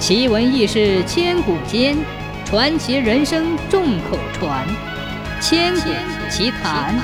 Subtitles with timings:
[0.00, 1.94] 奇闻异事千古间，
[2.46, 4.66] 传奇人生众口传。
[5.42, 5.90] 千古
[6.30, 6.98] 奇谈。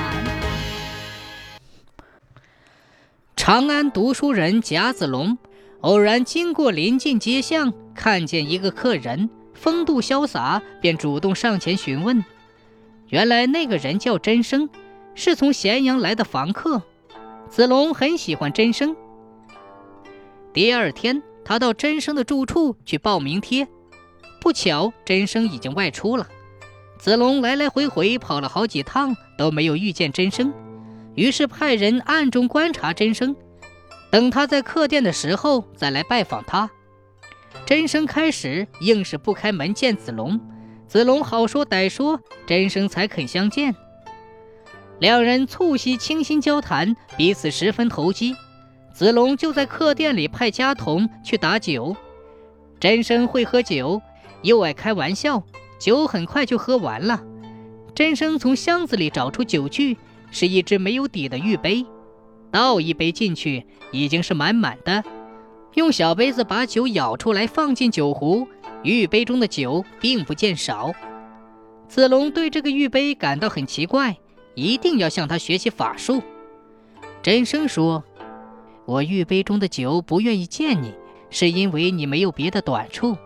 [3.37, 5.37] 长安读书人贾子龙
[5.82, 12.24] 偶然经过临近街巷，看见一个客人风度潇洒，便主动上前询问。
[13.08, 14.70] 原来那个人叫真生，
[15.14, 16.80] 是从咸阳来的房客。
[17.50, 18.96] 子龙很喜欢真生。
[20.54, 21.22] 第二天。
[21.48, 23.68] 他到真生的住处去报名帖，
[24.41, 26.27] 不巧真生已经外出了。
[26.98, 30.52] 子龙来来回回跑了好几趟，都没有遇见真生，
[31.14, 33.37] 于是派人暗中观察真生，
[34.10, 36.68] 等他在客店的时候再来拜访他。
[37.65, 40.40] 真生开始硬是不开门见子龙，
[40.88, 43.73] 子龙好说歹说，真生才肯相见。
[44.98, 48.34] 两人促膝倾心交谈，彼此十分投机。
[48.96, 51.95] 子龙就在客店里派家童去打酒。
[52.80, 54.00] 真生会喝酒，
[54.41, 55.42] 又爱开玩笑，
[55.79, 57.23] 酒很快就喝完了。
[57.95, 59.98] 真生从箱子里找出酒具，
[60.30, 61.84] 是一只没有底的玉杯，
[62.51, 65.04] 倒一杯进去已经是满满的。
[65.75, 68.49] 用小杯子把酒舀出来，放进酒壶，
[68.82, 70.91] 玉杯中的酒并不见少。
[71.87, 74.16] 子龙对这个玉杯感到很奇怪，
[74.54, 76.22] 一定要向他学习法术。
[77.22, 78.03] 真生说。
[78.87, 80.94] 我玉杯中的酒不愿意见你，
[81.28, 83.19] 是因为你没有别的短处，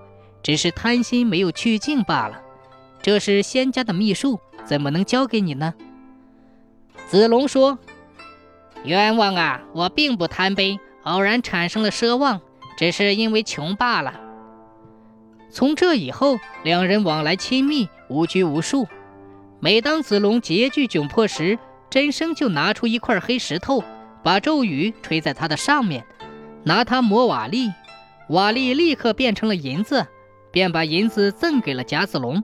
[0.43, 2.41] 只是贪心没有去尽罢了。
[3.03, 5.75] 这是仙家的秘术，怎么能教给你呢？
[7.07, 7.79] 子龙说
[8.85, 9.61] ：“冤枉啊！
[9.75, 12.41] 我并不贪杯，偶然产生了奢望，
[12.79, 14.19] 只是因为穷罢了。”
[15.53, 18.87] 从这以后，两人往来亲密，无拘无束。
[19.59, 21.59] 每当子龙拮据窘迫时，
[21.91, 23.85] 真生就拿出一块黑石头。
[24.23, 26.05] 把咒语吹在它的上面，
[26.65, 27.73] 拿它磨瓦砾，
[28.29, 30.07] 瓦砾立刻变成了银子，
[30.51, 32.43] 便把银子赠给了贾子龙。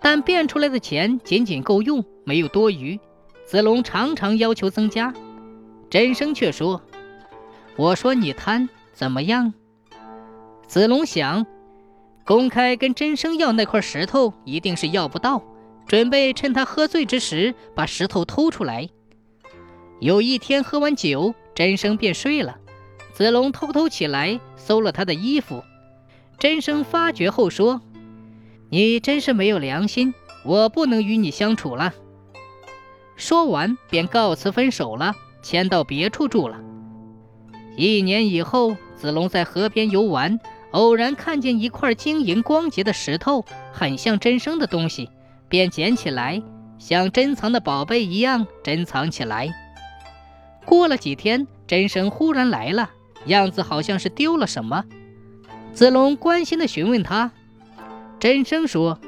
[0.00, 2.98] 但变出来的钱仅仅够用，没有多余。
[3.46, 5.12] 子龙常常要求增加，
[5.88, 6.82] 真生却说
[7.76, 9.52] ：“我说你贪怎么样？”
[10.66, 11.46] 子龙想，
[12.24, 15.42] 公开跟真生要那块石头，一定是要不到，
[15.86, 18.88] 准备趁他喝醉之时把石头偷出来。
[20.02, 22.56] 有一天喝完酒，真生便睡了。
[23.14, 25.62] 子龙偷偷起来搜了他的衣服，
[26.40, 27.80] 真生发觉后说
[28.68, 30.12] ：“你真是没有良心，
[30.44, 31.94] 我不能与你相处了。”
[33.14, 36.58] 说完便告辞分手了，迁到别处住了。
[37.76, 40.40] 一年以后，子龙在河边游玩，
[40.72, 45.08] 偶然看见一块晶莹光洁的石头，很像真生的东西，
[45.48, 46.42] 便捡起来，
[46.76, 49.48] 像珍藏的宝贝一样珍藏起来。
[50.64, 52.90] 过了几天，真生忽然来了，
[53.26, 54.84] 样子好像是丢了什么。
[55.72, 57.32] 子龙关心地询问他，
[58.20, 58.98] 真生说：“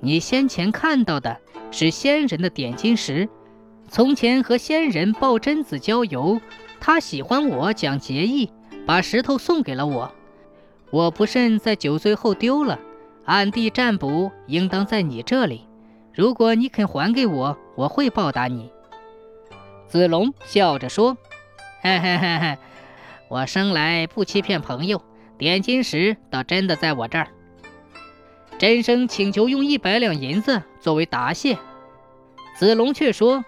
[0.00, 1.38] 你先前看到的
[1.70, 3.28] 是仙人的点金石，
[3.88, 6.40] 从前和仙人抱贞子郊游，
[6.80, 8.50] 他喜欢我，讲节义，
[8.86, 10.12] 把石头送给了我。
[10.90, 12.78] 我不慎在酒醉后丢了，
[13.24, 15.66] 暗地占卜，应当在你这里。
[16.12, 18.70] 如果你肯还给我，我会报答你。”
[19.88, 21.16] 子龙笑着说
[21.80, 22.58] ：“嘿嘿嘿嘿，
[23.28, 25.02] 我生来不欺骗朋友，
[25.38, 27.28] 点金石倒真的在我这儿。”
[28.58, 31.58] 真生请求用一百两银子作为答谢，
[32.56, 33.44] 子龙却说：“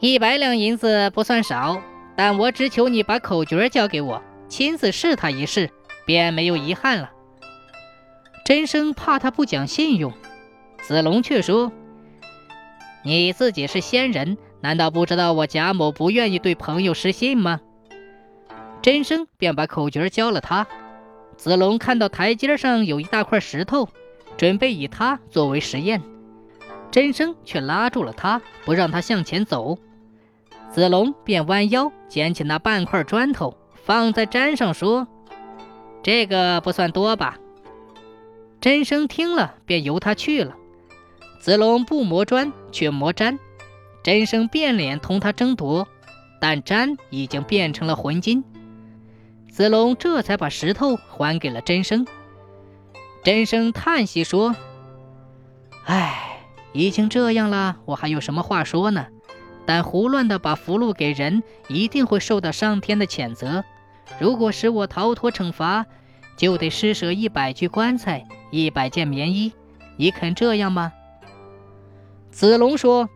[0.00, 1.82] 一百两银子不算少，
[2.16, 5.70] 但我只求你把口诀交给我，亲自试他一试，
[6.06, 7.10] 便没有遗憾了。”
[8.44, 10.12] 真生怕他不讲信用，
[10.80, 11.70] 子龙却说
[13.04, 17.60] ：“你自己是仙人。”难道不知道我贾某不愿意对朋友失信吗？
[18.82, 20.66] 真生便把口诀教了他。
[21.36, 23.88] 子龙看到台阶上有一大块石头，
[24.36, 26.02] 准备以它作为实验，
[26.90, 29.78] 真生却拉住了他，不让他向前走。
[30.70, 35.06] 子龙便弯腰捡起那半块砖头，放在毡上，说
[36.02, 37.38] ：“这个不算多吧？”
[38.60, 40.56] 真生听了，便由他去了。
[41.40, 43.38] 子龙不磨砖，却磨毡。
[44.08, 45.86] 真生变脸同他争夺，
[46.40, 48.42] 但詹已经变成了魂金。
[49.50, 52.06] 子龙这才把石头还给了真生。
[53.22, 54.56] 真生叹息说
[55.84, 56.40] ：“唉，
[56.72, 59.08] 已经这样了，我还有什么话说呢？
[59.66, 63.62] 但胡乱的把符箓给人，一定会受到上天的谴责。
[64.18, 65.84] 如果使我逃脱惩罚，
[66.34, 69.52] 就得施舍一百具棺材，一百件棉衣。
[69.98, 70.94] 你肯这样吗？”
[72.32, 73.10] 子龙说。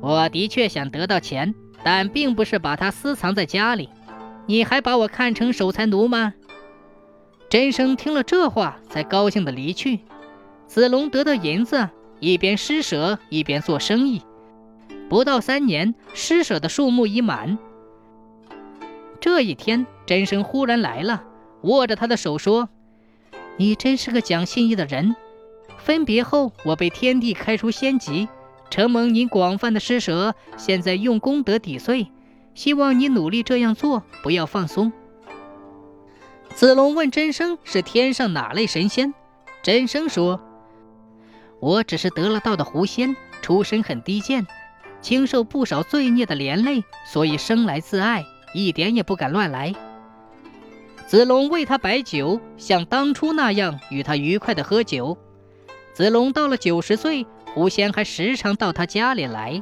[0.00, 3.88] 我的确想得到钱，但并不是把它私藏在家里。
[4.46, 6.34] 你还把我看成守财奴吗？
[7.48, 10.00] 真生听了这话，才高兴的离去。
[10.66, 11.88] 子龙得到银子，
[12.20, 14.22] 一边施舍，一边做生意。
[15.08, 17.58] 不到三年，施舍的数目已满。
[19.20, 21.24] 这一天，真生忽然来了，
[21.62, 22.68] 握着他的手说
[23.56, 25.16] ：“你真是个讲信义的人。
[25.78, 28.28] 分别后，我被天帝开除仙籍，
[28.70, 32.08] 承蒙您广泛的施舍，现在用功德抵罪。
[32.54, 34.92] 希望你努力这样做，不要放松。”
[36.54, 39.14] 子龙问真生：“是天上哪类神仙？”
[39.62, 40.40] 真生说
[41.60, 44.46] ：“我只是得了道的狐仙，出身很低贱。”
[45.00, 49.72] 经受不少罪孽的连累，所以生来自爱，一点也不敢乱来。
[51.06, 55.16] 子龙为他摆酒，像当初那样与他愉快的喝酒。
[55.94, 57.24] 子龙到了九十岁，
[57.58, 59.60] 狐仙还时常到他家里来。